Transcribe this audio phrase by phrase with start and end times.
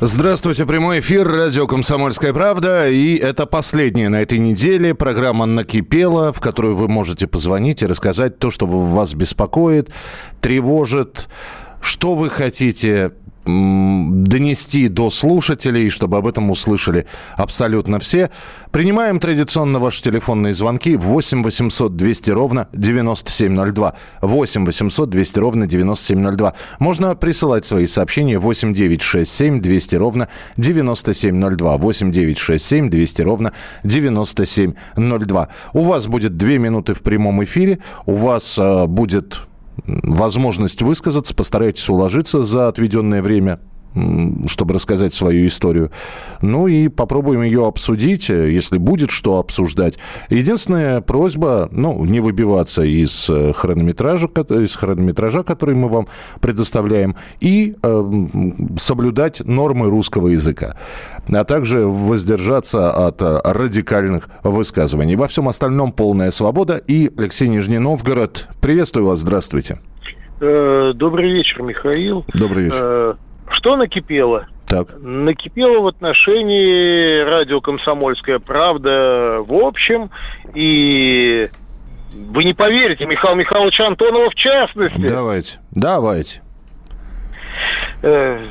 [0.00, 2.88] Здравствуйте, прямой эфир, радио «Комсомольская правда».
[2.88, 8.38] И это последняя на этой неделе программа «Накипела», в которую вы можете позвонить и рассказать
[8.38, 9.90] то, что вас беспокоит,
[10.40, 11.26] тревожит,
[11.80, 13.10] что вы хотите
[13.48, 17.06] донести до слушателей, чтобы об этом услышали
[17.36, 18.30] абсолютно все.
[18.70, 23.94] Принимаем традиционно ваши телефонные звонки 8 800 200 ровно 9702.
[24.20, 26.52] 8 800 200 ровно 9702.
[26.78, 31.76] Можно присылать свои сообщения 8 9 6 7 200 ровно 9702.
[31.78, 33.52] 8 9 6 7 200 ровно
[33.84, 35.48] 9702.
[35.72, 37.78] У вас будет 2 минуты в прямом эфире.
[38.04, 39.47] У вас э, будет
[39.86, 43.60] возможность высказаться, постарайтесь уложиться за отведенное время
[44.46, 45.90] чтобы рассказать свою историю.
[46.42, 49.98] Ну и попробуем ее обсудить, э, если будет что обсуждать.
[50.28, 56.08] Единственная просьба, ну, не выбиваться из э, хронометража, из хронометража, который мы вам
[56.40, 58.12] предоставляем, и э,
[58.78, 60.76] соблюдать нормы русского языка,
[61.28, 65.16] а также воздержаться от э, радикальных высказываний.
[65.16, 66.76] Во всем остальном полная свобода.
[66.76, 69.78] И Алексей Нижний Новгород, приветствую вас, здравствуйте.
[70.40, 72.24] Добрый вечер, Михаил.
[72.34, 73.18] Добрый вечер.
[73.50, 74.46] Что накипело?
[74.66, 74.88] Так.
[75.00, 80.10] Накипело в отношении радио «Комсомольская правда» в общем.
[80.54, 81.48] И
[82.14, 85.06] вы не поверите, Михаил Михайлович Антонова в частности.
[85.06, 86.42] Давайте, давайте.
[88.02, 88.46] Э,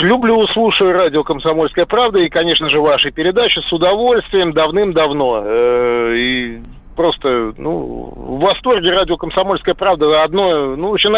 [0.00, 5.42] Люблю, слушаю радио «Комсомольская правда» и, конечно же, ваши передачи с удовольствием давным-давно.
[5.46, 6.60] Э, И
[6.94, 11.10] просто, ну, в восторге радио «Комсомольская правда» одно, ну, очень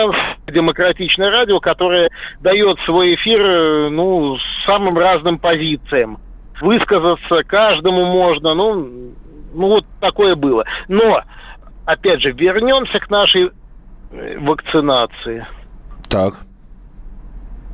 [0.46, 2.10] демократичное радио, которое
[2.40, 4.36] дает свой эфир, э, ну,
[4.66, 6.18] самым разным позициям.
[6.60, 8.74] Высказаться каждому можно, ну,
[9.54, 10.64] ну, вот такое было.
[10.88, 11.22] Но,
[11.84, 13.50] опять же, вернемся к нашей
[14.10, 15.46] э, вакцинации
[16.10, 16.34] Так.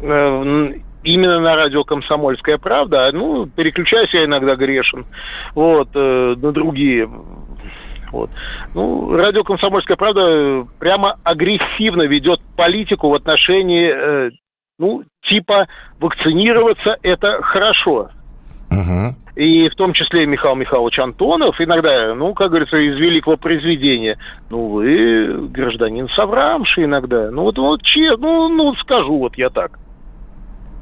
[0.01, 0.73] э,
[1.05, 3.11] именно на радио «Комсомольская правда».
[3.13, 5.07] Ну, переключаюсь я иногда грешен.
[5.55, 7.09] Вот, на другие.
[8.13, 8.31] Вот.
[8.75, 14.31] Ну, радио «Комсомольская правда» прямо агрессивно ведет политику в отношении, э,
[14.79, 15.67] ну, типа,
[15.99, 18.11] вакцинироваться– это хорошо.
[18.71, 19.17] Мгм.
[19.35, 24.19] И в том числе Михаил Михайлович Антонов иногда, ну, как говорится, из великого произведения.
[24.51, 27.31] Ну, вы гражданин соврамший иногда.
[27.31, 29.79] Ну, вот, вот че, ну, ну, скажу вот я так.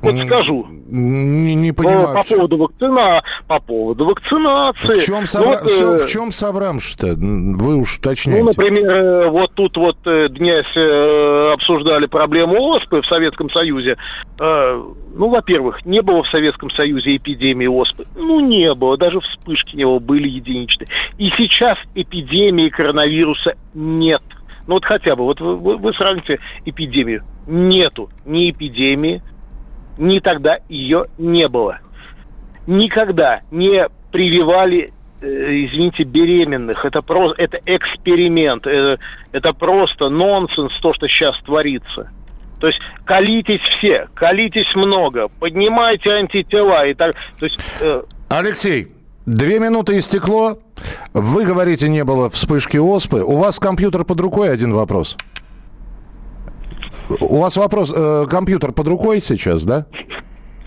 [0.03, 0.67] Вот скажу.
[0.89, 2.15] Не, не Ну, понимаю.
[2.15, 5.01] по поводу вакцина, по поводу вакцинации.
[5.01, 5.49] В чем, Ну, совра...
[5.49, 7.09] вот, э, в чем соврамш-то?
[7.09, 8.43] М, Вы уж уточняете.
[8.43, 13.97] Ну, например, э, вот тут вот э, днесь э, обсуждали проблему оспы в Советском Союзе.
[14.41, 18.05] Э, Ну, во-первых, не было в Советском Союзе эпидемии оспы.
[18.17, 20.87] Ну, не было, даже вспышки не было, были единичные.
[21.19, 24.23] И сейчас эпидемии коронавируса нет.
[24.67, 27.23] Ну, вот хотя бы, вот вы, вы- вы сравните эпидемию.
[27.49, 29.21] Нету ни эпидемии,
[30.01, 31.79] ни тогда ее не было.
[32.67, 36.85] Никогда не прививали э, извините, беременных.
[36.85, 38.67] Это просто, это эксперимент.
[38.67, 38.97] э,
[39.33, 42.11] Это просто нонсенс, то, что сейчас творится.
[42.61, 47.15] То есть колитесь все, колитесь много, поднимайте антитела и так.
[47.39, 48.89] То есть э, Алексей,
[49.27, 50.59] две минуты истекло.
[51.13, 53.23] Вы говорите, не было вспышки оспы.
[53.23, 54.53] У вас компьютер под рукой?
[54.53, 55.17] Один вопрос.
[57.21, 59.87] У вас вопрос, э, компьютер под рукой сейчас, да?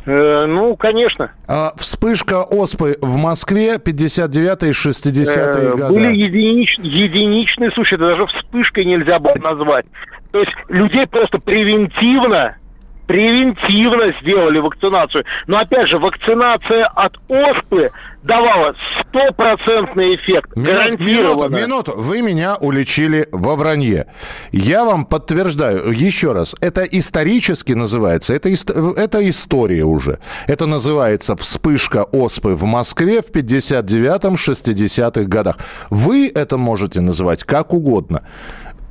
[0.06, 5.94] э, ну, конечно, А вспышка оспы в Москве 59-е, 60-е э, годы.
[5.94, 9.86] были единич- единичные случаи, это даже вспышкой нельзя было назвать.
[10.32, 12.56] То есть людей просто превентивно
[13.08, 15.24] превентивно сделали вакцинацию.
[15.48, 17.92] Но опять же, вакцинация от оспы
[18.24, 20.56] давала стопроцентный эффект.
[20.56, 21.94] Минут- минуту, минуту.
[21.98, 24.08] Вы меня уличили во вранье.
[24.52, 26.56] Я вам подтверждаю еще раз.
[26.62, 28.34] Это исторически называется.
[28.34, 30.20] Это, это история уже.
[30.48, 35.58] Это называется вспышка оспы в Москве в 59-60-х годах.
[35.90, 38.24] Вы это можете называть как угодно.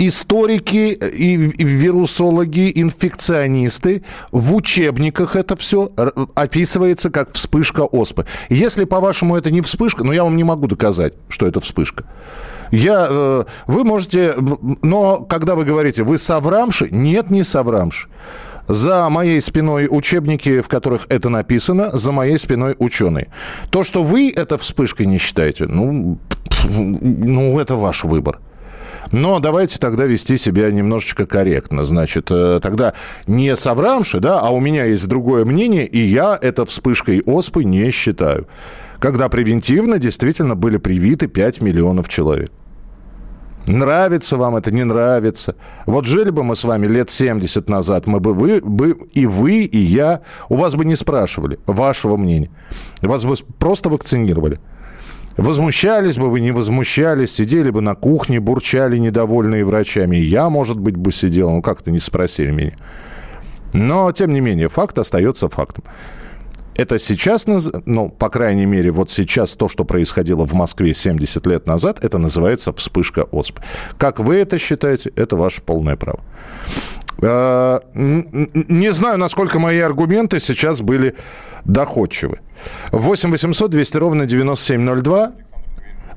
[0.04, 4.02] Историки и вирусологи, инфекционисты,
[4.32, 5.92] в учебниках это все
[6.34, 8.26] описывается как вспышка оспы.
[8.48, 12.02] Если, по-вашему, это не вспышка, ну, я вам не могу доказать, что это вспышка.
[12.72, 14.34] Я, э, вы можете,
[14.82, 18.08] но когда вы говорите, вы соврамши, нет, не соврамши.
[18.66, 23.28] За моей спиной учебники, в которых это написано, за моей спиной ученые.
[23.70, 26.18] То, что вы это вспышкой не считаете, ну,
[26.64, 28.40] ну это ваш выбор.
[29.12, 31.84] Но давайте тогда вести себя немножечко корректно.
[31.84, 32.94] Значит, э, тогда
[33.26, 37.90] не соврамши, да, а у меня есть другое мнение, и я это вспышкой оспы не
[37.90, 38.48] считаю.
[38.98, 42.50] Когда превентивно действительно были привиты 5 миллионов человек.
[43.66, 45.56] Нравится вам это, не нравится.
[45.86, 49.62] Вот жили бы мы с вами лет 70 назад, мы бы, вы, бы и вы,
[49.62, 52.50] и я, у вас бы не спрашивали вашего мнения.
[53.02, 54.58] Вас бы просто вакцинировали.
[55.36, 60.16] Возмущались бы вы, не возмущались, сидели бы на кухне, бурчали недовольные врачами.
[60.16, 62.72] Я, может быть, бы сидел, ну как-то не спросили меня.
[63.72, 65.84] Но, тем не менее, факт остается фактом.
[66.76, 67.46] Это сейчас,
[67.84, 72.16] ну, по крайней мере, вот сейчас то, что происходило в Москве 70 лет назад, это
[72.16, 73.60] называется вспышка оспы.
[73.98, 76.20] Как вы это считаете, это ваше полное право.
[77.22, 81.14] А, не знаю, насколько мои аргументы сейчас были
[81.64, 82.40] доходчивы.
[82.92, 85.32] 8 800 200 ровно 9702.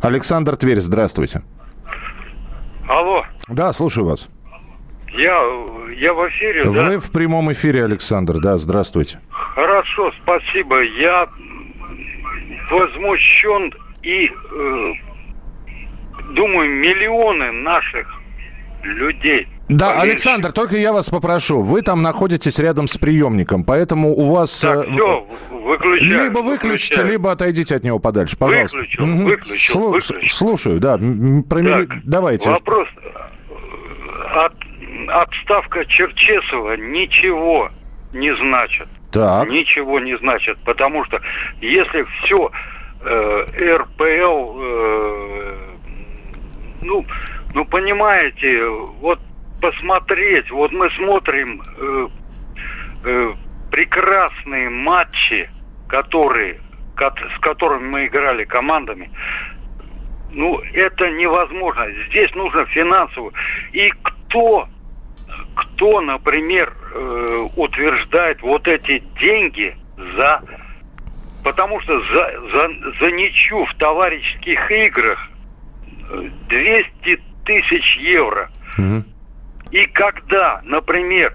[0.01, 1.41] Александр Тверь, здравствуйте.
[2.87, 3.23] Алло.
[3.47, 4.29] Да, слушаю вас.
[5.09, 5.41] Я,
[5.97, 6.99] я в эфире, Вы да?
[6.99, 9.19] в прямом эфире, Александр, да, здравствуйте.
[9.29, 10.81] Хорошо, спасибо.
[10.83, 11.27] Я
[12.69, 14.93] возмущен и э,
[16.33, 18.07] думаю, миллионы наших
[18.83, 20.11] людей да, Поверьте.
[20.11, 21.61] Александр, только я вас попрошу.
[21.61, 24.61] Вы там находитесь рядом с приемником, поэтому у вас...
[24.61, 26.23] Так, все, выключаю.
[26.23, 27.11] Либо выключите, выключаю.
[27.11, 28.77] либо отойдите от него подальше, пожалуйста.
[28.77, 29.23] Выключил, угу.
[29.23, 30.29] выключил, Слу- выключил.
[30.29, 30.97] Слушаю, да.
[30.97, 31.85] Промели...
[31.85, 32.49] Так, Давайте.
[32.49, 32.87] Вопрос.
[34.35, 34.53] От,
[35.07, 37.71] отставка Черчесова ничего
[38.13, 38.87] не значит.
[39.11, 39.49] Так.
[39.49, 41.19] Ничего не значит, потому что
[41.61, 42.51] если все
[43.03, 45.57] э, РПЛ, э,
[46.83, 47.05] ну,
[47.53, 48.67] ну понимаете,
[48.99, 49.19] вот
[49.65, 50.51] посмотреть.
[50.51, 52.07] Вот мы смотрим э,
[53.03, 53.33] э,
[53.71, 55.49] прекрасные матчи,
[55.87, 56.59] которые,
[56.97, 59.09] с которыми мы играли командами.
[60.31, 61.85] Ну, это невозможно.
[62.09, 63.31] Здесь нужно финансово.
[63.71, 64.67] И кто,
[65.55, 67.25] кто, например, э,
[67.55, 69.75] утверждает вот эти деньги
[70.15, 70.41] за...
[71.43, 75.29] Потому что за, за, за ничью в товарищеских играх
[76.49, 78.49] 200 э, тысяч евро.
[78.77, 79.14] Угу.
[79.71, 81.33] И когда, например,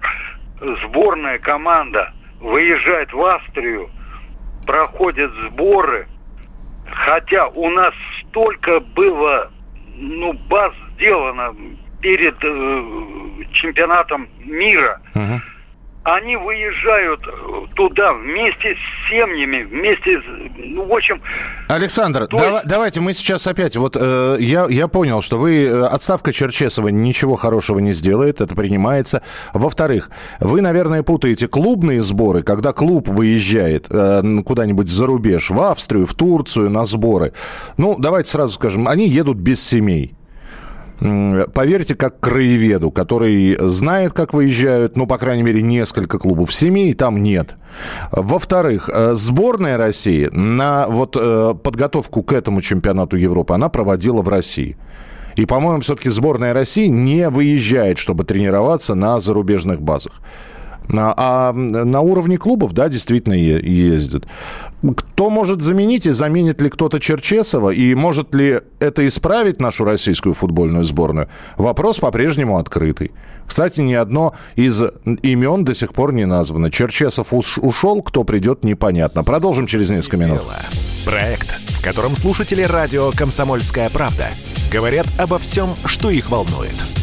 [0.83, 3.89] сборная команда выезжает в Австрию,
[4.65, 6.07] проходят сборы,
[6.89, 9.51] хотя у нас столько было
[9.95, 11.55] ну, баз сделано
[12.01, 14.99] перед э, чемпионатом мира.
[15.13, 15.39] Uh-huh
[16.03, 17.21] они выезжают
[17.75, 20.23] туда вместе с семьями, вместе с...
[20.57, 21.21] Ну, в общем...
[21.67, 22.65] Александр, то есть...
[22.65, 23.75] давайте мы сейчас опять...
[23.75, 25.63] Вот э, я, я понял, что вы...
[25.65, 29.21] Э, отставка Черчесова ничего хорошего не сделает, это принимается.
[29.53, 30.09] Во-вторых,
[30.39, 36.15] вы, наверное, путаете клубные сборы, когда клуб выезжает э, куда-нибудь за рубеж, в Австрию, в
[36.15, 37.33] Турцию на сборы.
[37.77, 40.15] Ну, давайте сразу скажем, они едут без семей
[41.01, 46.53] поверьте, как краеведу, который знает, как выезжают, ну, по крайней мере, несколько клубов.
[46.53, 47.55] Семей там нет.
[48.11, 54.29] Во-вторых, э, сборная России на вот э, подготовку к этому чемпионату Европы она проводила в
[54.29, 54.77] России.
[55.35, 60.21] И, по-моему, все-таки сборная России не выезжает, чтобы тренироваться на зарубежных базах.
[60.93, 64.25] А на уровне клубов, да, действительно ездят.
[64.95, 67.69] Кто может заменить и заменит ли кто-то Черчесова?
[67.69, 71.27] И может ли это исправить нашу российскую футбольную сборную?
[71.57, 73.11] Вопрос по-прежнему открытый.
[73.45, 74.81] Кстати, ни одно из
[75.21, 76.71] имен до сих пор не названо.
[76.71, 79.23] Черчесов ушел, кто придет, непонятно.
[79.23, 80.41] Продолжим через несколько минут.
[81.05, 84.27] Проект, в котором слушатели радио «Комсомольская правда»
[84.71, 86.75] говорят обо всем, что их волнует.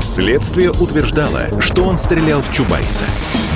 [0.00, 3.04] Следствие утверждало, что он стрелял в Чубайса.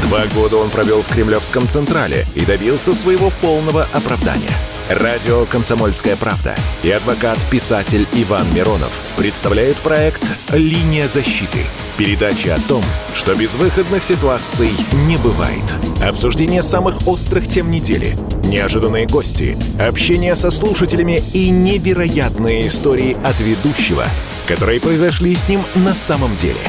[0.09, 4.53] Два года он провел в Кремлевском Централе и добился своего полного оправдания.
[4.91, 10.23] Радио «Комсомольская правда» и адвокат-писатель Иван Миронов представляют проект
[10.53, 11.65] «Линия защиты».
[11.97, 12.85] Передача о том,
[13.15, 14.71] что безвыходных ситуаций
[15.07, 15.65] не бывает.
[16.07, 24.05] Обсуждение самых острых тем недели, неожиданные гости, общение со слушателями и невероятные истории от ведущего,
[24.47, 26.61] которые произошли с ним на самом деле.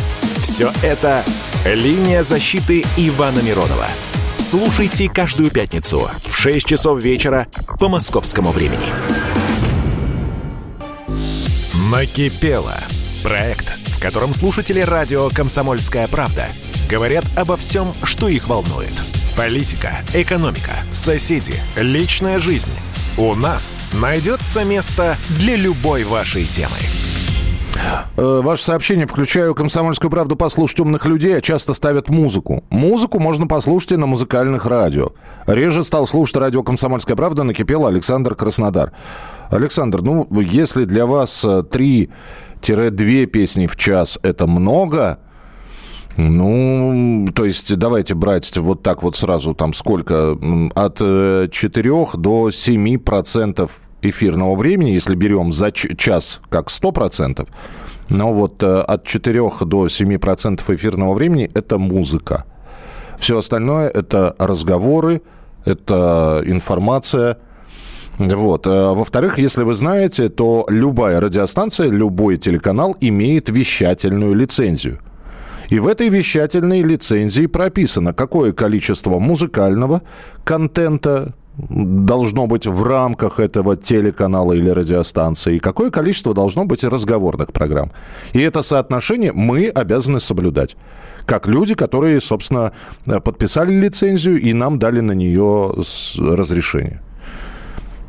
[0.42, 1.24] Все это
[1.66, 3.88] «Линия защиты» Ивана Миронова.
[4.38, 7.48] Слушайте каждую пятницу в 6 часов вечера
[7.80, 8.86] по московскому времени.
[11.92, 12.76] Накипело.
[13.24, 16.48] Проект, в котором слушатели радио «Комсомольская правда»
[16.90, 18.94] говорят обо всем, что их волнует.
[19.36, 22.70] Политика, экономика, соседи, личная жизнь–
[23.18, 26.76] У нас найдется место для любой вашей темы.
[28.18, 29.08] Э, ваше сообщение.
[29.08, 32.64] Включаю «Комсомольскую правду» послушать умных людей, а часто ставят музыку.
[32.70, 35.10] Музыку можно послушать и на музыкальных радио.
[35.48, 38.92] Реже стал слушать радио «Комсомольская правда», накипел Александр Краснодар.
[39.50, 42.08] Александр, ну, если для вас 3-2
[42.62, 45.20] э, песни в час– это много,
[46.18, 50.38] ну, то есть давайте брать вот так вот сразу, там сколько,
[50.74, 57.48] от 4 э, до 7 процентов эфирного времени, если берем за час как 100%,
[58.10, 62.46] но вот э, от 4 до 7% эфирного времени это музыка.
[63.18, 65.22] Все остальное это разговоры,
[65.66, 67.38] это информация.
[68.18, 68.68] Вот.
[68.68, 75.00] Э, во-вторых, если вы знаете, то любая радиостанция, любой телеканал имеет вещательную лицензию.
[75.70, 80.04] И в этой вещательной лицензии прописано, какое количество музыкального
[80.44, 87.54] контента, должно быть в рамках этого телеканала или радиостанции, и какое количество должно быть разговорных
[87.54, 87.92] программ.
[88.34, 90.76] И это соотношение мы обязаны соблюдать.
[91.26, 92.72] Как люди, которые, собственно,
[93.06, 95.74] подписали лицензию и нам дали на нее
[96.20, 97.02] разрешение.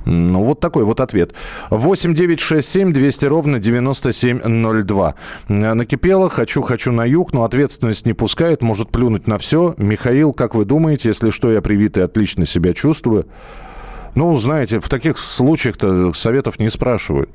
[0.06, 1.34] Ну, вот такой вот ответ.
[1.70, 5.14] 8 9 6 7 200 ровно 9702.
[5.48, 9.75] Накипело, хочу, хочу на юг, но ответственность не пускает, может плюнуть на все.
[9.78, 13.26] Михаил, как вы думаете, если что, я привитый, отлично себя чувствую.
[14.14, 17.28] Ну, знаете, в таких случаях-то советов не спрашивают.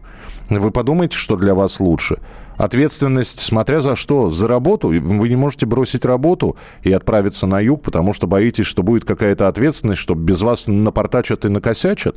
[0.49, 2.19] Вы подумайте, что для вас лучше.
[2.57, 4.87] Ответственность, смотря за что, за работу.
[4.87, 9.49] Вы не можете бросить работу и отправиться на юг, потому что боитесь, что будет какая-то
[9.49, 12.15] ответственность, что без вас напортачат и накосячат.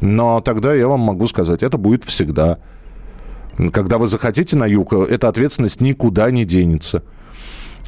[0.00, 2.58] Но тогда я вам могу сказать, это будет всегда.
[3.72, 7.02] Когда вы захотите на юг, эта ответственность никуда не денется.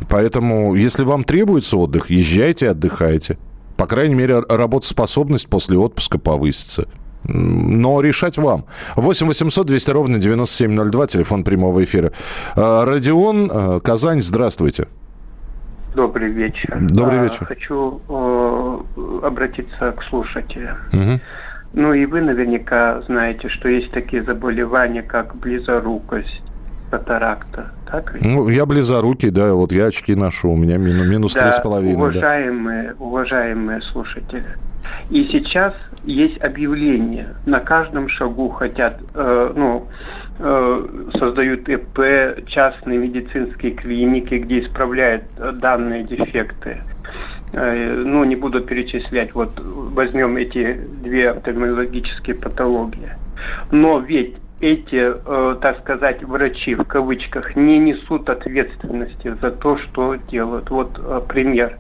[0.09, 3.39] Поэтому, если вам требуется отдых, езжайте, отдыхайте.
[3.77, 6.87] По крайней мере, работоспособность после отпуска повысится.
[7.25, 8.67] Но решать вам.
[8.95, 12.13] 8 800 200 ровно 9702, телефон прямого эфира.
[12.55, 14.87] А, Родион, а, Казань, здравствуйте.
[15.95, 16.79] Добрый вечер.
[16.83, 17.47] Добрый а, вечер.
[17.47, 20.77] Хочу э, обратиться к слушателям.
[20.93, 21.21] Угу.
[21.77, 26.43] Ну и вы наверняка знаете, что есть такие заболевания, как близорукость,
[26.91, 27.71] катаракта.
[27.91, 28.17] Так?
[28.25, 31.97] Ну, я близорукий, да, вот я очки ношу, у меня минус, минус три с половиной.
[31.97, 32.95] Уважаемые, да.
[32.99, 34.47] уважаемые слушатели,
[35.11, 39.87] и сейчас есть объявление, на каждом шагу хотят, э, ну,
[40.39, 40.87] э,
[41.19, 45.25] создают ИП, частные медицинские клиники, где исправляют
[45.61, 46.79] данные дефекты.
[47.57, 53.13] Э, ну, не буду перечислять, вот возьмем эти две офтальмологические патологии.
[53.71, 60.17] Но ведь эти, э, так сказать, врачи в кавычках не несут ответственности за то, что
[60.31, 60.69] делают.
[60.69, 61.79] Вот э, пример.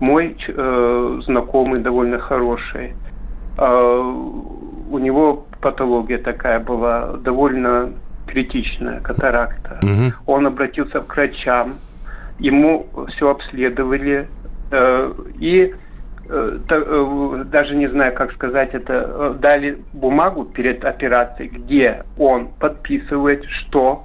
[0.00, 2.94] Мой э, знакомый довольно хороший,
[3.58, 4.14] э,
[4.90, 7.92] у него патология такая была довольно
[8.26, 9.80] критичная, катаракта.
[9.82, 10.32] Угу.
[10.32, 11.74] Он обратился к врачам,
[12.38, 14.28] ему все обследовали,
[14.72, 15.74] и
[16.28, 23.44] э, э, даже не знаю, как сказать это, дали бумагу перед операцией, где он подписывает,
[23.44, 24.04] что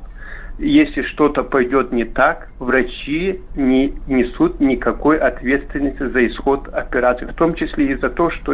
[0.57, 7.55] если что-то пойдет не так, врачи не несут никакой ответственности за исход операции, в том
[7.55, 8.53] числе и за то, что,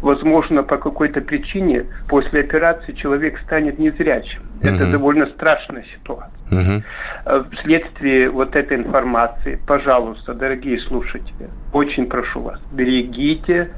[0.00, 4.42] возможно, по какой-то причине после операции человек станет незрячим.
[4.60, 4.68] Угу.
[4.68, 6.30] Это довольно страшная ситуация.
[6.50, 7.46] Угу.
[7.56, 13.70] Вследствие вот этой информации, пожалуйста, дорогие слушатели, очень прошу вас, берегите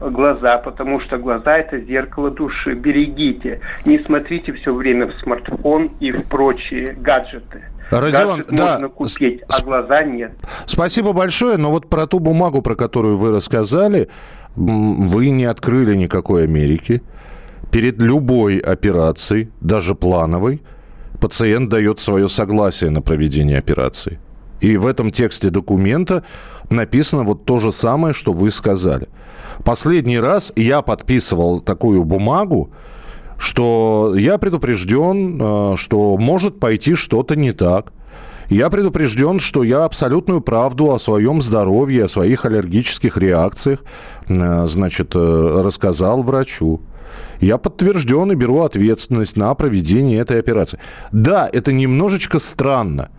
[0.00, 2.74] глаза, потому что глаза это зеркало души.
[2.74, 3.60] Берегите.
[3.84, 7.64] Не смотрите все время в смартфон и в прочие гаджеты.
[7.90, 8.72] Родион, Гаджет да.
[8.72, 10.32] можно купить, а глаза нет.
[10.66, 14.08] Спасибо большое, но вот про ту бумагу, про которую вы рассказали,
[14.56, 17.02] вы не открыли никакой Америки.
[17.72, 20.62] Перед любой операцией, даже плановой,
[21.20, 24.18] пациент дает свое согласие на проведение операции.
[24.60, 26.24] И в этом тексте документа
[26.70, 29.08] написано вот то же самое, что вы сказали.
[29.64, 32.70] Последний раз я подписывал такую бумагу,
[33.38, 37.92] что я предупрежден, э, что может пойти что-то не так.
[38.50, 43.80] Я предупрежден, что я абсолютную правду о своем здоровье, о своих аллергических реакциях,
[44.26, 46.80] э, значит, э, рассказал врачу.
[47.40, 50.78] Я подтвержден и беру ответственность на проведение этой операции.
[51.12, 53.10] Да, это немножечко странно.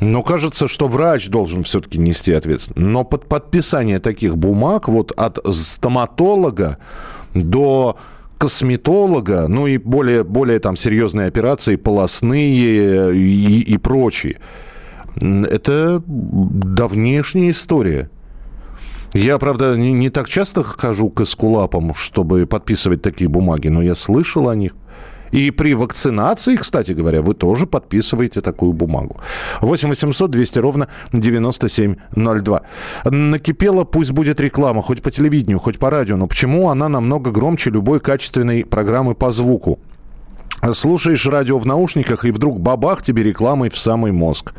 [0.00, 2.86] Но кажется, что врач должен все-таки нести ответственность.
[2.86, 6.78] Но под подписание таких бумаг вот от стоматолога
[7.34, 7.96] до
[8.38, 14.38] косметолога, ну и более, более там серьезные операции, полостные и, и прочие.
[15.16, 18.10] Это давнешняя история.
[19.16, 23.94] Я, правда, не, не так часто хожу к эскулапам, чтобы подписывать такие бумаги, но я
[23.94, 24.72] слышал о них.
[25.32, 29.16] И при вакцинации, кстати говоря, вы тоже подписываете такую бумагу.
[29.62, 32.62] 8 800 200 ровно 9702.
[33.06, 37.70] Накипела, пусть будет реклама, хоть по телевидению, хоть по радио, но почему она намного громче
[37.70, 39.78] любой качественной программы по звуку?
[40.72, 44.52] Слушаешь радио в наушниках, и вдруг бабах тебе рекламой в самый мозг.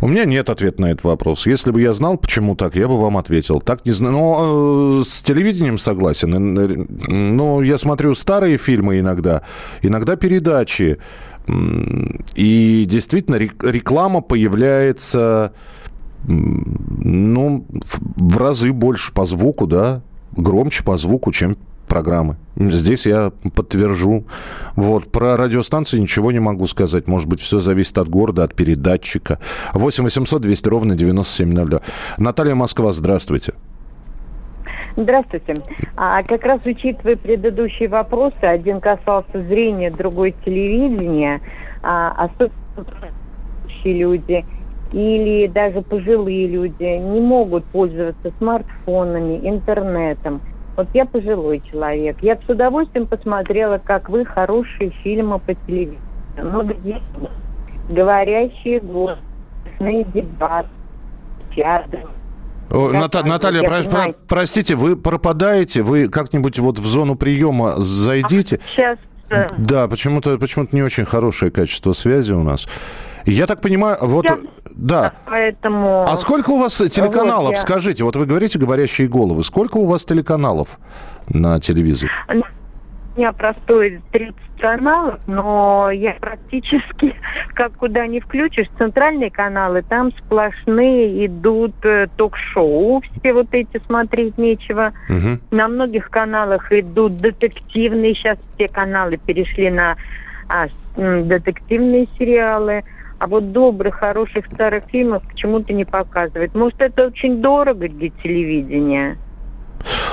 [0.00, 1.46] У меня нет ответа на этот вопрос.
[1.46, 3.60] Если бы я знал, почему так, я бы вам ответил.
[3.60, 4.14] Так не знаю.
[4.14, 6.30] Но э, с телевидением согласен.
[7.36, 9.42] Но я смотрю старые фильмы иногда,
[9.82, 10.98] иногда передачи.
[12.34, 15.52] И действительно реклама появляется
[16.26, 20.02] ну, в разы больше по звуку, да,
[20.32, 21.56] громче по звуку, чем
[21.90, 22.36] программы.
[22.56, 24.24] Здесь я подтвержу.
[24.76, 25.10] Вот.
[25.12, 27.08] Про радиостанции ничего не могу сказать.
[27.08, 29.38] Может быть, все зависит от города, от передатчика.
[29.74, 31.80] 8 800 200 ровно 9702.
[32.16, 33.52] Наталья Москва, здравствуйте.
[34.96, 35.54] Здравствуйте.
[35.96, 41.40] А, как раз учитывая предыдущие вопросы, один касался зрения, другой телевидения,
[41.82, 42.86] а, особенно
[43.84, 44.44] люди
[44.92, 50.40] или даже пожилые люди не могут пользоваться смартфонами, интернетом.
[50.80, 52.16] Вот я пожилой человек.
[52.22, 56.00] Я с удовольствием посмотрела, как вы, хорошие фильмы по телевизору.
[56.42, 57.02] Но где
[57.90, 60.70] говорящие голосные дебаты,
[61.54, 62.08] театр.
[62.70, 68.56] Ната- Наталья, про- про- простите, вы пропадаете, вы как-нибудь вот в зону приема зайдите.
[68.64, 68.98] А сейчас.
[69.28, 72.66] Э, да, почему-то почему-то не очень хорошее качество связи у нас.
[73.26, 74.38] Я так понимаю, вот, я...
[74.70, 75.12] да.
[75.26, 76.04] Поэтому...
[76.08, 77.60] А сколько у вас телеканалов, вот я...
[77.60, 80.78] скажите, вот вы говорите «говорящие головы», сколько у вас телеканалов
[81.28, 82.10] на телевизоре?
[82.28, 87.14] У меня простой 30 каналов, но я практически,
[87.54, 94.38] как куда не включишь, центральные каналы, там сплошные идут э, ток-шоу, все вот эти смотреть
[94.38, 94.92] нечего.
[95.08, 95.56] Угу.
[95.56, 99.96] На многих каналах идут детективные, сейчас все каналы перешли на
[100.48, 102.84] а, детективные сериалы
[103.20, 106.54] а вот добрых, хороших старых фильмов почему-то не показывает.
[106.54, 109.18] Может, это очень дорого для телевидения?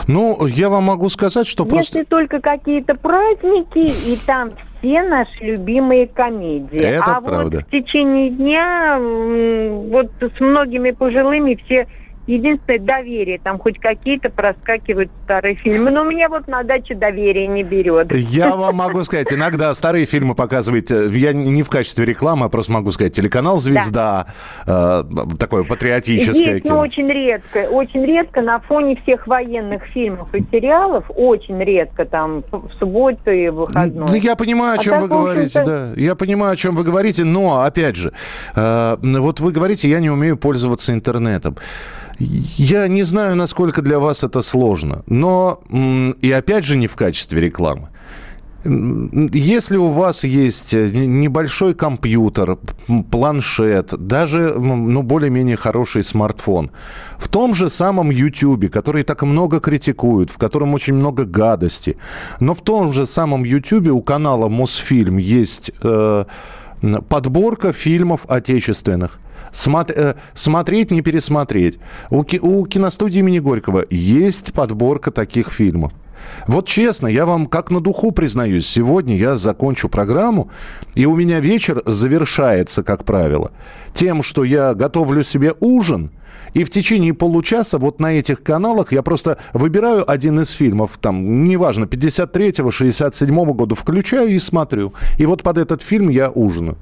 [0.09, 1.97] Ну, я вам могу сказать, что Если просто...
[1.99, 6.79] Если только какие-то праздники, и там все наши любимые комедии.
[6.79, 7.57] Это а правда.
[7.57, 11.87] вот в течение дня вот с многими пожилыми все
[12.27, 13.39] Единственное, доверие.
[13.39, 15.91] Там хоть какие-то проскакивают старые фильмы.
[15.91, 18.13] Но у меня вот на даче доверие не берет.
[18.13, 22.49] Я вам могу сказать, иногда старые фильмы показывают, э, я не в качестве рекламы, а
[22.49, 24.27] просто могу сказать, телеканал «Звезда»,
[24.65, 25.05] да.
[25.09, 26.75] э, такое патриотическое Есть, кино.
[26.75, 27.59] но очень редко.
[27.71, 33.47] Очень редко на фоне всех военных фильмов и сериалов, очень редко там в субботу и
[33.47, 34.07] выходной.
[34.09, 35.93] Ну, я понимаю, о чем а вы говорите, да.
[35.95, 38.11] Я понимаю, о чем вы говорите, но, опять же,
[38.55, 41.55] э, вот вы говорите, я не умею пользоваться интернетом.
[42.19, 45.61] Я не знаю, насколько для вас это сложно, но
[46.21, 47.89] и опять же не в качестве рекламы.
[48.65, 52.57] Если у вас есть э, небольшой компьютер,
[53.11, 56.71] планшет, даже ну, более-менее хороший смартфон,
[57.17, 61.97] в том же самом YouTube, который так много критикуют, в котором очень много гадости,
[62.41, 66.25] но в том же самом YouTube у канала Мосфильм есть э,
[67.07, 69.19] подборка фильмов отечественных.
[69.51, 71.79] Э, смотреть, не пересмотреть.
[72.09, 75.93] У, у киностудии имени Горького есть подборка таких фильмов.
[76.47, 80.49] Вот честно, я вам как на духу признаюсь, сегодня я закончу программу,
[80.95, 83.51] и у меня вечер завершается, как правило,
[83.93, 86.11] тем, что я готовлю себе ужин,
[86.53, 91.43] и в течение получаса вот на этих каналах я просто выбираю один из фильмов, там,
[91.47, 94.93] неважно, 53-го, 67-го года, включаю и смотрю.
[95.17, 96.77] И вот под этот фильм я ужинаю.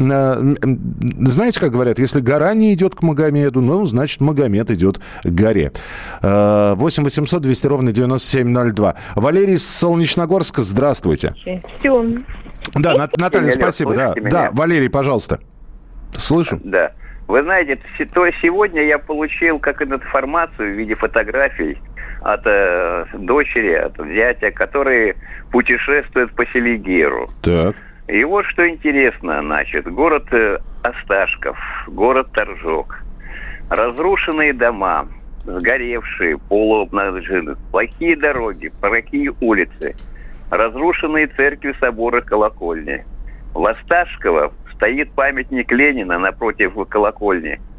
[0.00, 5.72] Знаете, как говорят, если гора не идет к Магомеду, ну, значит, Магомед идет к горе.
[6.22, 8.94] 8 800 200 ровно 9702.
[9.16, 11.34] Валерий из Солнечногорска, здравствуйте.
[11.80, 12.06] Все.
[12.74, 13.94] Да, Наталья, спасибо.
[13.94, 15.40] Да, да, Валерий, пожалуйста.
[16.12, 16.60] Слышу.
[16.64, 16.92] Да.
[17.28, 17.78] Вы знаете,
[18.12, 21.78] то сегодня я получил как информацию в виде фотографий
[22.22, 25.14] от э, дочери, от зятя, которые
[25.52, 27.30] путешествуют по Селигеру.
[27.42, 27.76] Так.
[28.10, 32.98] И вот что интересно, значит, город э, Осташков, город Торжок,
[33.68, 35.06] разрушенные дома,
[35.44, 39.94] сгоревшие, полуобнаженные, плохие дороги, плохие улицы,
[40.50, 43.04] разрушенные церкви, соборы, колокольни.
[43.54, 47.60] В Осташково стоит памятник Ленина напротив колокольни–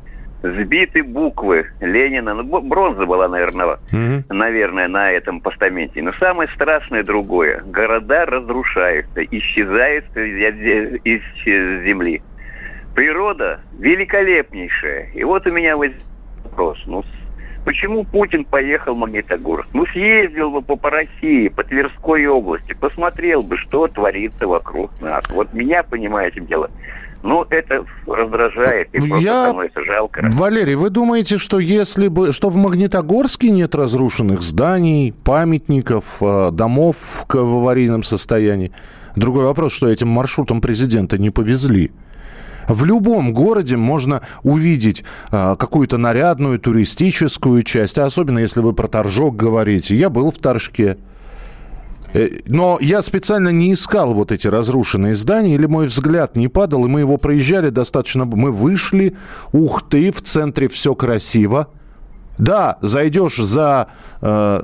[0.42, 2.34] сбиты буквы Ленина.
[2.34, 6.02] Ну, бронза была, наверное, mm наверное, на этом постаменте.
[6.02, 7.62] Но самое страшное другое.
[7.66, 11.22] Города разрушаются, исчезают из
[11.84, 12.22] земли.
[12.96, 15.10] Природа великолепнейшая.
[15.14, 16.02] И вот у меня возник
[16.44, 16.82] вопрос.
[16.86, 17.04] Ну,
[17.64, 19.70] Почему Путин поехал в Магнитогорск?
[19.74, 25.30] Ну, съездил бы по, по России, по Тверской области, посмотрел бы, что творится вокруг нас.
[25.30, 26.72] Вот меня, понимаете, дело,
[27.24, 29.48] ну, это раздражает и просто Я...
[29.48, 30.30] становится жалко.
[30.34, 37.26] Валерий, вы думаете, что если бы, что в Магнитогорске нет разрушенных зданий, памятников, э, домов
[37.28, 38.72] в аварийном состоянии?
[39.16, 41.92] Другой вопрос, что этим маршрутом президента не повезли.
[42.68, 48.88] В любом городе можно увидеть э, какую-то нарядную туристическую часть, а особенно если вы про
[48.88, 49.96] Торжок говорите.
[49.96, 50.98] Я был в Торжке.
[52.14, 56.86] Э, но я специально не искал вот эти разрушенные здания, или мой взгляд не падал,
[56.86, 58.26] и мы его проезжали достаточно...
[58.26, 59.16] Мы вышли,
[59.54, 61.68] ух ты, в центре все красиво.
[62.38, 63.88] Да, зайдешь за,
[64.22, 64.60] э,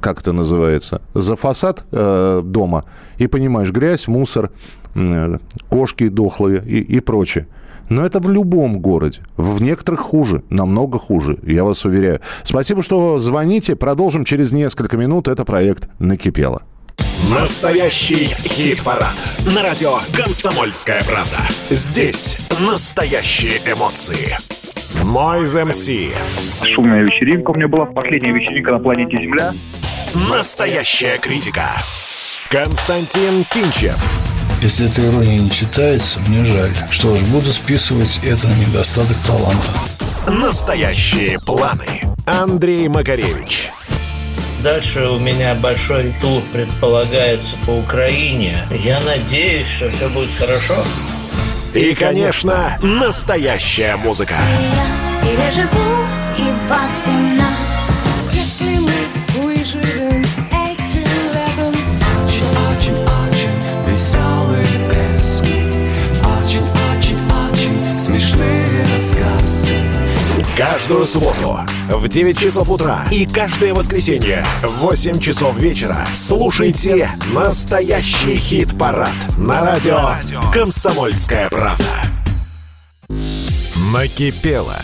[0.00, 2.84] как это называется, за фасад э, дома
[3.16, 4.50] и понимаешь, грязь, мусор,
[4.94, 7.48] э, кошки дохлые и, и прочее.
[7.88, 9.20] Но это в любом городе.
[9.36, 12.20] В некоторых хуже, намного хуже, я вас уверяю.
[12.44, 13.76] Спасибо, что звоните.
[13.76, 15.26] Продолжим через несколько минут.
[15.26, 16.62] Это проект «Накипело».
[17.30, 19.14] Настоящий хит-парад.
[19.54, 21.36] На радио «Комсомольская правда».
[21.68, 24.34] Здесь настоящие эмоции.
[25.02, 26.16] Noise MC.
[26.64, 27.84] Шумная вечеринка у меня была.
[27.84, 29.52] Последняя вечеринка на планете Земля.
[30.30, 31.68] Настоящая критика.
[32.48, 33.98] Константин Кинчев.
[34.62, 36.72] Если эта ирония не читается, мне жаль.
[36.90, 39.68] Что ж, буду списывать это на недостаток таланта.
[40.28, 42.02] Настоящие планы.
[42.26, 43.70] Андрей Макаревич.
[44.62, 48.66] Дальше у меня большой тур предполагается по Украине.
[48.70, 50.84] Я надеюсь, что все будет хорошо.
[51.74, 54.36] И, конечно, настоящая музыка.
[55.22, 55.68] Переживу
[56.38, 57.27] и вас, и
[70.58, 78.34] Каждую субботу в 9 часов утра и каждое воскресенье в 8 часов вечера слушайте настоящий
[78.34, 80.16] хит-парад на радио
[80.52, 81.84] «Комсомольская правда».
[83.92, 84.74] Накипело.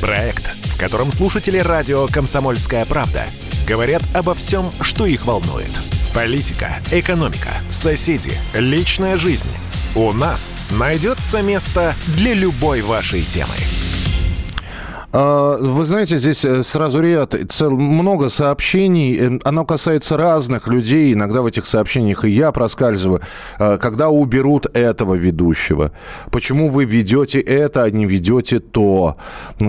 [0.00, 3.24] Проект, в котором слушатели радио «Комсомольская правда»
[3.66, 5.72] говорят обо всем, что их волнует.
[6.14, 9.50] Политика, экономика, соседи, личная жизнь.
[9.96, 13.54] У нас найдется место для любой вашей темы.
[15.16, 19.16] А, вы знаете, здесь э, сразу ряд, цел, много сообщений.
[19.16, 21.12] Э, оно касается разных людей.
[21.12, 23.20] Иногда в этих сообщениях и я проскальзываю.
[23.60, 25.92] А, когда уберут этого ведущего?
[26.32, 29.16] Почему вы ведете это, а не ведете то?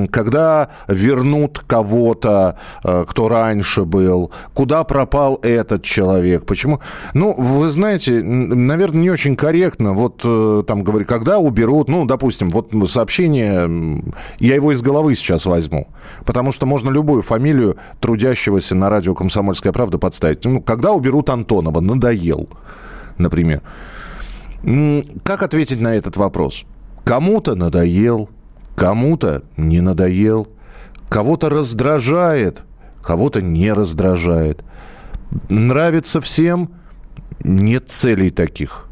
[0.09, 4.31] Когда вернут кого-то, э, кто раньше был?
[4.55, 6.47] Куда пропал этот человек?
[6.47, 6.79] Почему?
[7.13, 9.93] Ну, вы знаете, наверное, не очень корректно.
[9.93, 10.21] Вот
[10.65, 14.01] там говорить, когда уберут, ну, допустим, вот сообщение,
[14.39, 15.87] я его из головы сейчас сейчас возьму.
[16.25, 20.45] Потому что можно любую фамилию трудящегося на радио «Комсомольская правда» подставить.
[20.45, 21.79] Ну, когда уберут Антонова?
[21.81, 22.49] Надоел,
[23.17, 23.61] например.
[25.23, 26.65] Как ответить на этот вопрос?
[27.03, 28.29] Кому-то надоел,
[28.75, 30.47] кому-то не надоел,
[31.09, 32.63] кого-то раздражает,
[33.03, 34.63] кого-то не раздражает.
[35.49, 36.71] Нравится всем,
[37.43, 38.84] нет целей таких.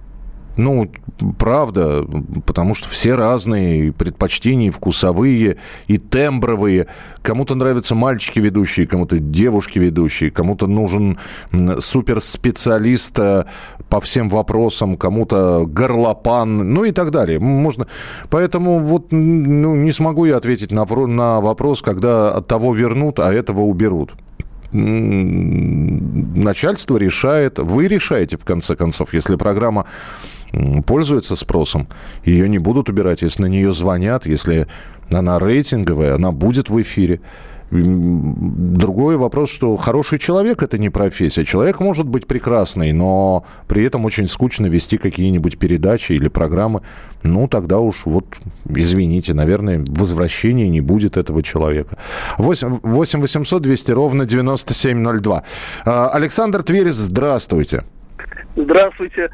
[0.56, 0.92] Ну,
[1.40, 2.06] правда,
[2.46, 6.88] потому что все разные, и предпочтения и вкусовые, и тембровые.
[7.24, 11.18] Кому-то нравятся мальчики ведущие, кому-то девушки ведущие, кому-то нужен
[11.80, 13.46] суперспециалист э,
[13.90, 17.40] по всем вопросам, кому-то горлопан, ну и так далее.
[17.40, 17.88] Можно...
[18.30, 23.34] Поэтому вот ну, не смогу я ответить на, на вопрос, когда от того вернут, а
[23.34, 24.14] этого уберут
[26.36, 29.86] начальство решает, вы решаете, в конце концов, если программа
[30.86, 31.88] пользуется спросом,
[32.24, 33.22] ее не будут убирать.
[33.22, 34.68] Если на нее звонят, если
[35.12, 37.22] она рейтинговая, она будет в эфире.
[37.72, 41.44] Другой вопрос, что хороший человек– это не профессия.
[41.44, 46.84] Человек может быть прекрасный, но при этом очень скучно вести какие-нибудь передачи или программы.
[47.24, 48.26] Ну, тогда уж вот,
[48.70, 51.98] извините, наверное, возвращения не будет этого человека.
[52.38, 55.44] 8, 8 800 200 ровно 9702.
[55.86, 57.86] А, Александр Тверь, здравствуйте.
[58.56, 59.32] Здравствуйте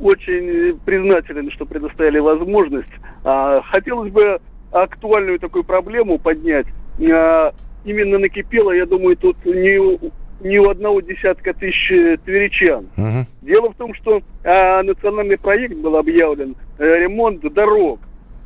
[0.00, 2.92] очень признателен, что предоставили возможность.
[3.24, 4.40] А, хотелось бы
[4.72, 6.66] актуальную такую проблему поднять.
[7.00, 7.52] А,
[7.84, 9.98] именно накипело, я думаю, тут не,
[10.40, 11.88] не у одного десятка тысяч
[12.24, 12.88] тверичан.
[12.96, 13.24] Uh-huh.
[13.42, 18.00] Дело в том, что а, национальный проект был объявлен, а, ремонт дорог.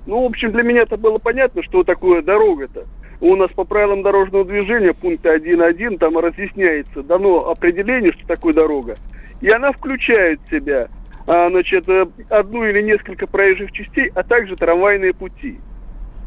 [0.07, 2.85] Ну, в общем, для меня это было понятно, что такое дорога-то.
[3.21, 8.97] У нас по правилам дорожного движения, пункта 1.1, там разъясняется, дано определение, что такое дорога.
[9.41, 10.89] И она включает в себя
[11.29, 15.59] значит, э, одну или несколько проезжих частей, а также трамвайные пути.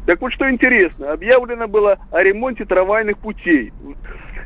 [0.06, 3.72] Так вот, что интересно, объявлено было о ремонте трамвайных путей.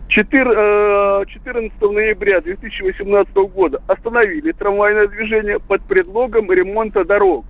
[0.08, 7.44] 4, 14 ноября 2018 года остановили трамвайное движение под предлогом ремонта дорог.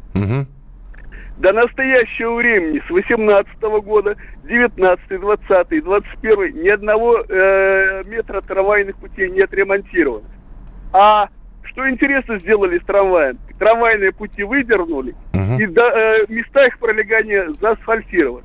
[1.37, 9.29] До настоящего времени, с 18 года, 19, 20, 21, ни одного э, метра трамвайных путей
[9.29, 10.25] не отремонтировано.
[10.95, 11.29] А
[11.77, 13.39] что интересно сделали с трамваем?
[13.59, 15.15] Трамвайные пути выдернули,
[15.61, 18.45] и до, э, места их пролегания заасфальтировали.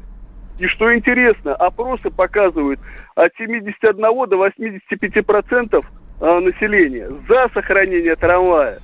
[0.60, 2.82] И что интересно, опросы показывают
[3.16, 5.90] от 71 до 85 процентов
[6.20, 8.80] э, населения за сохранение трамвая.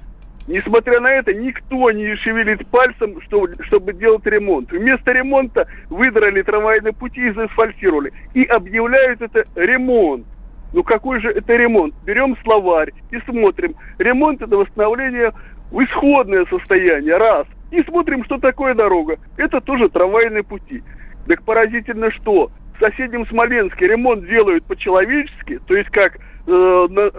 [0.47, 4.71] Несмотря на это, никто не шевелит пальцем, что- чтобы делать ремонт.
[4.71, 8.13] Вместо ремонта выдрали трамвайные пути и заасфальтировали.
[8.33, 10.25] И объявляют это ремонт.
[10.73, 11.93] Ну какой же это ремонт?
[12.05, 13.75] Берем словарь и смотрим.
[13.97, 15.31] Ремонт это восстановление
[15.71, 17.47] в исходное состояние, раз.
[17.71, 19.17] И смотрим, что такое дорога.
[19.37, 20.83] Это тоже трамвайные пути.
[21.27, 22.51] Так поразительно что?
[22.77, 26.17] В соседнем Смоленске ремонт делают по-человечески, то есть как...
[26.47, 27.11] э, на-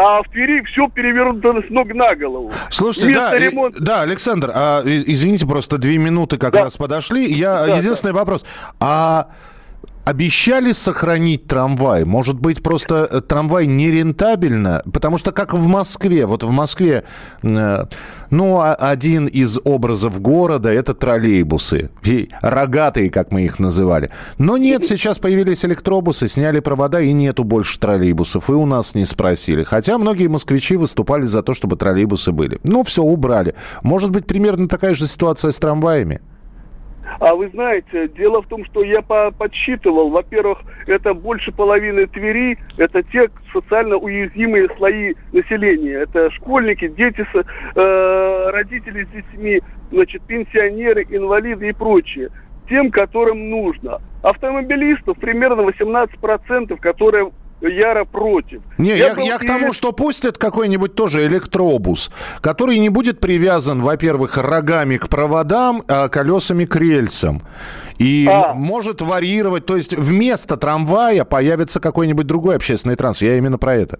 [0.00, 2.52] а в Твери все перевернуто с ног на голову.
[2.70, 6.76] Слушайте, Вместо да, и- ремонта- да, Александр, а, и- извините, просто две минуты как раз
[6.76, 7.24] подошли.
[7.24, 8.46] Я Да, единственный вопрос.
[8.78, 9.26] А
[10.08, 12.04] обещали сохранить трамвай?
[12.04, 14.82] Может быть, просто э, трамвай нерентабельно?
[14.90, 17.04] Потому что как в Москве, вот в Москве,
[17.42, 17.84] э,
[18.30, 21.90] ну, а- один из образов города это троллейбусы.
[22.40, 24.10] Рогатые, как мы их называли.
[24.38, 28.48] Но нет, сейчас появились электробусы, сняли провода, и нету больше троллейбусов.
[28.48, 29.62] И у нас не спросили.
[29.62, 32.60] Хотя многие москвичи выступали за то, чтобы троллейбусы были.
[32.64, 33.54] Ну, все, убрали.
[33.82, 36.22] Может быть, примерно такая же ситуация с трамваями?
[37.20, 42.58] А вы знаете, дело в том, что я по- подсчитывал, во-первых, это больше половины Твери,
[42.76, 45.94] это те социально уязвимые слои населения.
[46.02, 52.28] Это школьники, дети, с, э, родители с детьми, значит, пенсионеры, инвалиды и прочие.
[52.68, 53.98] Тем, которым нужно.
[54.22, 58.60] Автомобилистов примерно 18%, которые яро против.
[58.78, 63.82] Не, я, был я к тому, что пустят какой-нибудь тоже электробус, который не будет привязан,
[63.82, 67.40] во-первых, рогами к проводам, а колесами к рельсам.
[67.98, 68.54] И А.
[68.54, 73.32] может варьировать, то есть вместо трамвая появится какой-нибудь другой общественный транспорт.
[73.32, 73.98] Я именно про это.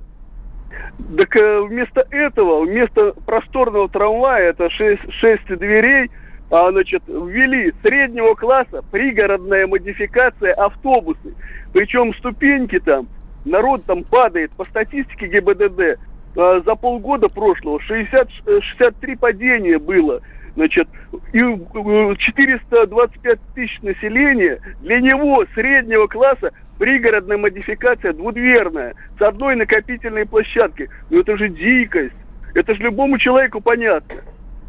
[1.16, 6.11] Так э, вместо этого, вместо просторного трамвая, это шесть, шесть дверей,
[6.51, 11.35] а, значит, ввели среднего класса пригородная модификация автобусы.
[11.73, 13.07] Причем ступеньки там,
[13.48, 14.52] народ там падает.
[14.56, 15.98] По статистике ГИБДД
[16.37, 20.20] а, за полгода прошлого 60, э, 63 падения было.
[20.54, 20.88] Значит,
[21.32, 30.26] и э, 425 тысяч населения, для него среднего класса пригородная модификация двудверная, с одной накопительной
[30.26, 30.88] площадкой.
[31.11, 32.14] Ну это же дикость.
[32.54, 34.16] Это же любому человеку понятно.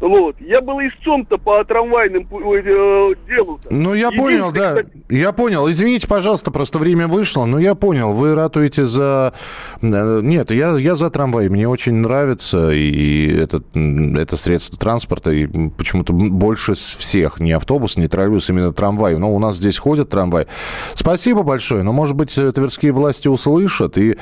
[0.00, 0.36] Вот.
[0.40, 3.60] Я был истцом-то по трамвайным пу- э, делу.
[3.70, 4.78] Ну, я понял, да.
[5.10, 5.68] Я понял.
[5.70, 7.44] Извините, пожалуйста, просто время вышло.
[7.44, 8.12] Но я понял.
[8.14, 9.34] Вы ратуете за...
[9.82, 11.50] э, Нет, я, я за трамвай.
[11.50, 12.70] Мне очень нравится.
[12.72, 15.32] И это, это средство транспорта.
[15.32, 17.38] И почему-то больше всех.
[17.38, 19.18] Не автобус, не троллейбус, именно трамвай.
[19.18, 20.46] Но у нас здесь ходит трамвай.
[20.94, 21.82] Спасибо большое.
[21.82, 24.16] Но, может быть, э, тверские власти услышат и,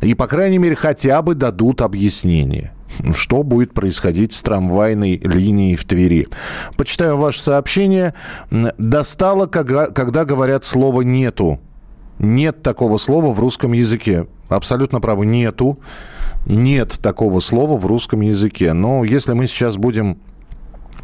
[0.00, 2.72] и по крайней мере, хотя бы дадут объяснение
[3.14, 6.28] что будет происходить с трамвайной линией в Твери.
[6.76, 8.14] Почитаю ваше сообщение.
[8.50, 11.60] Достало, когда, когда говорят слово «нету».
[12.18, 14.26] Нет такого слова в русском языке.
[14.48, 15.78] Абсолютно правы, нету.
[16.46, 18.72] Нет такого слова в русском языке.
[18.72, 20.18] Но если мы сейчас будем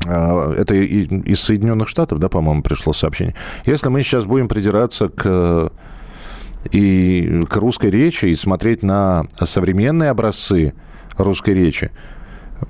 [0.07, 3.35] а, это из Соединенных Штатов, да, по-моему, пришло сообщение.
[3.65, 5.73] Если мы сейчас будем придираться к
[6.73, 10.75] и к русской речи и смотреть на современные образцы
[11.19, 11.91] русской речи,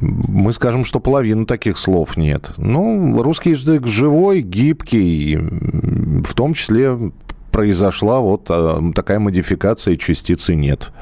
[0.00, 2.50] мы скажем, что половины таких слов нет.
[2.56, 7.12] Ну, русский язык живой, гибкий, в том числе
[7.52, 10.92] произошла вот а, такая модификация частицы «нет».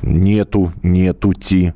[0.00, 1.74] Нету, нетути,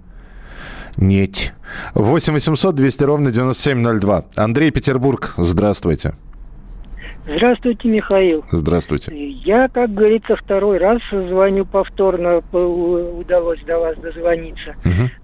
[0.96, 1.54] нет.
[1.94, 4.24] 8 800 200 ровно 9702.
[4.36, 6.14] Андрей Петербург, здравствуйте.
[7.24, 8.44] Здравствуйте, Михаил.
[8.50, 9.12] Здравствуйте.
[9.30, 14.74] Я, как говорится, второй раз звоню повторно, по- удалось до вас дозвониться.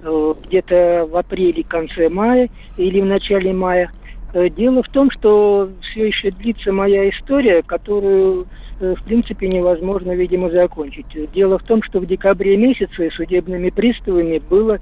[0.04, 3.90] Э, Где-то в апреле, конце мая или в начале мая.
[4.32, 8.46] Э, Дело в том, что все еще длится моя история, которую,
[8.80, 11.06] э, в принципе, невозможно, видимо, закончить.
[11.34, 14.78] Дело в том, что в декабре месяце судебными приставами было,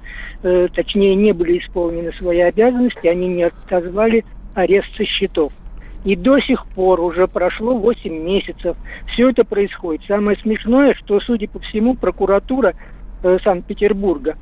[0.75, 5.51] точнее, не были исполнены свои обязанности, они не отозвали арест со счетов.
[6.07, 8.77] И до сих пор уже прошло 8 месяцев.
[9.11, 10.03] Все это происходит.
[10.07, 12.73] Самое смешное, что, судя по всему, прокуратура
[13.23, 14.37] э, Санкт-Петербурга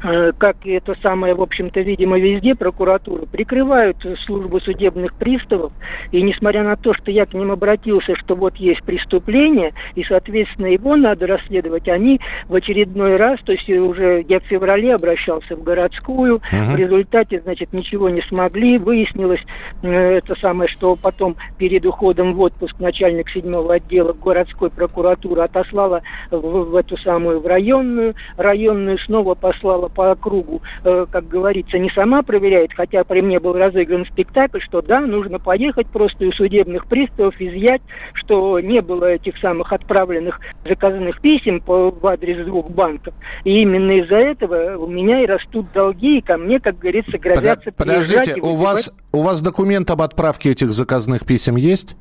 [0.00, 5.72] как и это самое, в общем-то, видимо, везде прокуратура, прикрывают службу судебных приставов.
[6.10, 10.66] И несмотря на то, что я к ним обратился, что вот есть преступление, и, соответственно,
[10.66, 15.62] его надо расследовать, они в очередной раз, то есть уже я в феврале обращался в
[15.62, 16.72] городскую, Ага.
[16.72, 18.78] в результате, значит, ничего не смогли.
[18.78, 19.40] Выяснилось,
[19.82, 26.02] э, это самое, что потом перед уходом в отпуск начальник седьмого отдела городской прокуратуры отослала
[26.30, 31.90] в, в эту самую в районную, районную снова послала по округу, э, как говорится, не
[31.90, 36.86] сама проверяет, хотя при мне был разыгран спектакль, что да, нужно поехать просто у судебных
[36.86, 37.82] приставов изъять,
[38.14, 43.14] что не было этих самых отправленных заказанных писем по, в адрес двух банков.
[43.44, 47.72] И именно из-за этого у меня и растут долги, и ко мне, как говорится, грозятся
[47.72, 51.96] Подождите, приезжать и у вас, у вас документ об отправке этих заказных писем есть?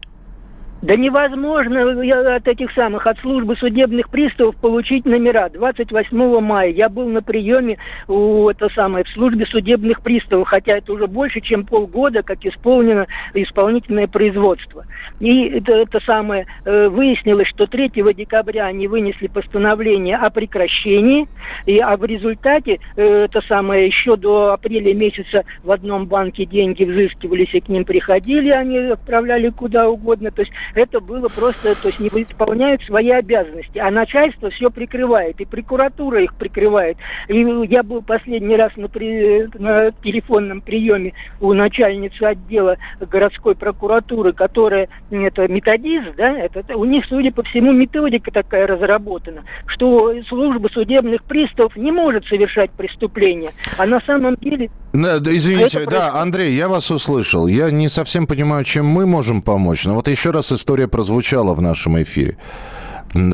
[0.82, 5.50] Да невозможно я от этих самых, от службы судебных приставов получить номера.
[5.50, 10.94] 28 мая я был на приеме у это самое, в службе судебных приставов, хотя это
[10.94, 14.86] уже больше, чем полгода, как исполнено исполнительное производство.
[15.20, 21.28] И это, это самое, э, выяснилось, что 3 декабря они вынесли постановление о прекращении,
[21.66, 26.86] и, а в результате э, это самое, еще до апреля месяца в одном банке деньги
[26.86, 30.32] взыскивались и к ним приходили, они отправляли куда угодно.
[30.32, 33.78] То есть это было просто, то есть не выполняют свои обязанности.
[33.78, 36.98] А начальство все прикрывает, и прокуратура их прикрывает.
[37.28, 44.34] И я был последний раз на, при- на телефонном приеме у начальницы отдела городской прокуратуры,
[44.34, 50.70] которая это методист, да, это, у них, судя по всему, методика такая разработана, что служба
[50.70, 56.56] судебных приставов не может совершать преступления, а на самом деле да, извините, Это да, Андрей,
[56.56, 57.46] я вас услышал.
[57.46, 59.86] Я не совсем понимаю, чем мы можем помочь.
[59.86, 62.38] Но вот еще раз история прозвучала в нашем эфире.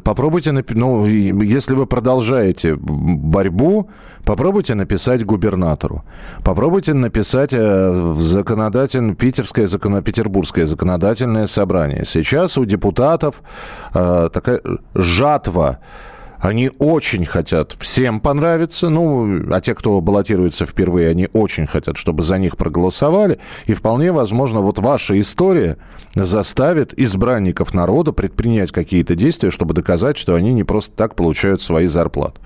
[0.03, 3.89] Попробуйте, ну, если вы продолжаете борьбу,
[4.23, 6.03] попробуйте написать губернатору.
[6.43, 12.05] Попробуйте написать э, в законодательное, питерское, законо, петербургское законодательное собрание.
[12.05, 13.41] Сейчас у депутатов
[13.93, 14.61] э, такая
[14.95, 15.79] жатва
[16.39, 22.23] они очень хотят всем понравиться, ну, а те, кто баллотируется впервые, они очень хотят, чтобы
[22.23, 23.39] за них проголосовали.
[23.65, 25.77] И вполне возможно, вот ваша история
[26.15, 31.87] заставит избранников народа предпринять какие-то действия, чтобы доказать, что они не просто так получают свои
[31.87, 32.39] зарплаты.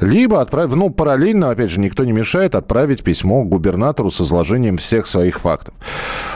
[0.00, 5.06] Либо отправить, ну, параллельно, опять же, никто не мешает отправить письмо губернатору с изложением всех
[5.06, 5.74] своих фактов.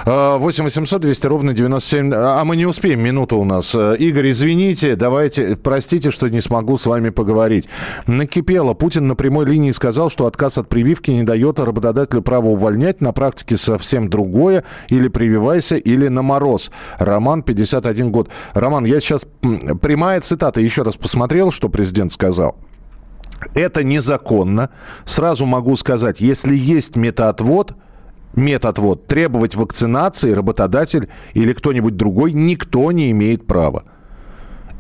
[0.07, 2.13] А, 8 800 200 ровно 97...
[2.15, 3.75] А мы не успеем, минута у нас.
[3.75, 7.69] Э, Игорь, извините, давайте, простите, что не смогу с вами поговорить.
[8.07, 8.75] Накипело.
[8.75, 13.01] Путин на прямой линии сказал, что отказ от прививки не дает работодателю права увольнять.
[13.01, 14.65] На практике совсем другое.
[14.89, 16.71] Или прививайся, или на мороз.
[16.99, 18.31] Роман, 51 год.
[18.55, 19.27] Роман, я сейчас...
[19.83, 20.61] Прямая цитата.
[20.61, 22.57] Еще раз посмотрел, что президент сказал.
[23.55, 24.71] Это незаконно.
[25.05, 27.75] Сразу могу сказать, если есть метаотвод,
[28.35, 33.85] метаотвод, требовать вакцинации работодатель или кто-нибудь другой никто не имеет права.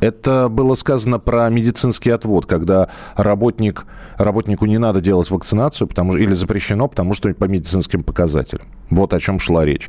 [0.00, 3.86] Это было сказано про медицинский отвод, когда работник,
[4.16, 8.66] работнику не надо делать вакцинацию потому, или запрещено, потому что по медицинским показателям.
[8.88, 9.88] Вот о чем шла речь.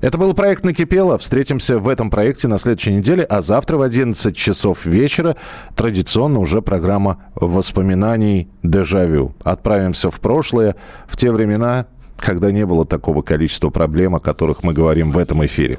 [0.00, 1.18] Это был проект «Накипело».
[1.18, 5.36] Встретимся в этом проекте на следующей неделе, а завтра в 11 часов вечера
[5.74, 9.34] традиционно уже программа воспоминаний «Дежавю».
[9.42, 10.76] Отправимся в прошлое,
[11.08, 11.86] в те времена,
[12.18, 15.78] когда не было такого количества проблем, о которых мы говорим в этом эфире.